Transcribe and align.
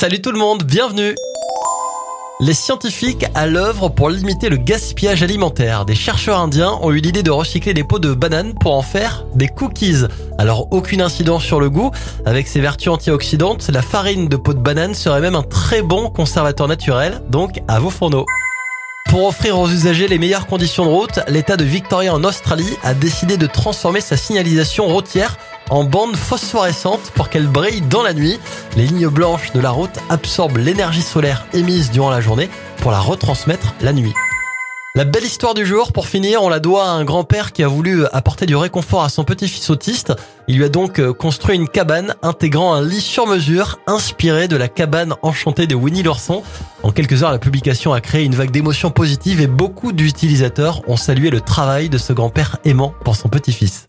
Salut 0.00 0.22
tout 0.22 0.30
le 0.30 0.38
monde, 0.38 0.62
bienvenue 0.62 1.16
les 2.38 2.54
scientifiques 2.54 3.26
à 3.34 3.48
l'œuvre 3.48 3.88
pour 3.88 4.10
limiter 4.10 4.48
le 4.48 4.56
gaspillage 4.56 5.24
alimentaire. 5.24 5.84
Des 5.86 5.96
chercheurs 5.96 6.38
indiens 6.38 6.78
ont 6.82 6.92
eu 6.92 7.00
l'idée 7.00 7.24
de 7.24 7.32
recycler 7.32 7.74
des 7.74 7.82
pots 7.82 7.98
de 7.98 8.14
bananes 8.14 8.54
pour 8.54 8.76
en 8.76 8.82
faire 8.82 9.26
des 9.34 9.48
cookies. 9.48 10.04
Alors 10.38 10.68
aucune 10.70 11.02
incidence 11.02 11.42
sur 11.42 11.58
le 11.58 11.68
goût. 11.68 11.90
Avec 12.26 12.46
ses 12.46 12.60
vertus 12.60 12.92
antioxydantes, 12.92 13.68
la 13.70 13.82
farine 13.82 14.28
de 14.28 14.36
pot 14.36 14.54
de 14.54 14.60
banane 14.60 14.94
serait 14.94 15.20
même 15.20 15.34
un 15.34 15.42
très 15.42 15.82
bon 15.82 16.10
conservateur 16.10 16.68
naturel. 16.68 17.20
Donc 17.28 17.60
à 17.66 17.80
vos 17.80 17.90
fourneaux. 17.90 18.26
Pour 19.08 19.26
offrir 19.26 19.58
aux 19.58 19.68
usagers 19.68 20.06
les 20.06 20.18
meilleures 20.18 20.46
conditions 20.46 20.84
de 20.84 20.90
route, 20.90 21.20
l'État 21.28 21.56
de 21.56 21.64
Victoria 21.64 22.14
en 22.14 22.22
Australie 22.24 22.76
a 22.84 22.92
décidé 22.92 23.38
de 23.38 23.46
transformer 23.46 24.02
sa 24.02 24.18
signalisation 24.18 24.86
routière 24.86 25.38
en 25.70 25.84
bande 25.84 26.14
phosphorescente 26.14 27.12
pour 27.14 27.30
qu'elle 27.30 27.46
brille 27.46 27.80
dans 27.80 28.02
la 28.02 28.12
nuit. 28.12 28.38
Les 28.78 28.86
lignes 28.86 29.08
blanches 29.08 29.50
de 29.54 29.58
la 29.58 29.70
route 29.70 29.98
absorbent 30.08 30.58
l'énergie 30.58 31.02
solaire 31.02 31.48
émise 31.52 31.90
durant 31.90 32.10
la 32.10 32.20
journée 32.20 32.48
pour 32.76 32.92
la 32.92 33.00
retransmettre 33.00 33.74
la 33.80 33.92
nuit. 33.92 34.14
La 34.94 35.02
belle 35.02 35.24
histoire 35.24 35.54
du 35.54 35.66
jour, 35.66 35.92
pour 35.92 36.06
finir, 36.06 36.44
on 36.44 36.48
la 36.48 36.60
doit 36.60 36.84
à 36.84 36.90
un 36.90 37.04
grand-père 37.04 37.52
qui 37.52 37.64
a 37.64 37.68
voulu 37.68 38.06
apporter 38.12 38.46
du 38.46 38.54
réconfort 38.54 39.02
à 39.02 39.08
son 39.08 39.24
petit-fils 39.24 39.68
autiste. 39.70 40.14
Il 40.46 40.58
lui 40.58 40.64
a 40.64 40.68
donc 40.68 41.00
euh, 41.00 41.12
construit 41.12 41.56
une 41.56 41.68
cabane 41.68 42.14
intégrant 42.22 42.72
un 42.72 42.82
lit 42.82 43.00
sur 43.00 43.26
mesure 43.26 43.80
inspiré 43.88 44.46
de 44.46 44.56
la 44.56 44.68
cabane 44.68 45.14
enchantée 45.22 45.66
de 45.66 45.74
Winnie 45.74 46.04
l'ourson. 46.04 46.44
En 46.84 46.92
quelques 46.92 47.24
heures, 47.24 47.32
la 47.32 47.40
publication 47.40 47.92
a 47.92 48.00
créé 48.00 48.22
une 48.22 48.36
vague 48.36 48.52
d'émotions 48.52 48.92
positives 48.92 49.40
et 49.40 49.48
beaucoup 49.48 49.90
d'utilisateurs 49.90 50.82
ont 50.88 50.96
salué 50.96 51.30
le 51.30 51.40
travail 51.40 51.88
de 51.88 51.98
ce 51.98 52.12
grand-père 52.12 52.58
aimant 52.64 52.94
pour 53.02 53.16
son 53.16 53.28
petit-fils. 53.28 53.86